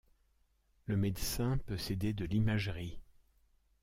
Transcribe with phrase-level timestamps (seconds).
[0.87, 2.99] Le médecin peut s'aider de l'imagerie.